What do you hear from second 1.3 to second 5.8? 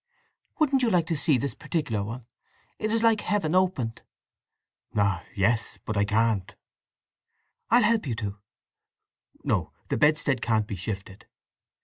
this particular one? It is like heaven opened." "Ah yes!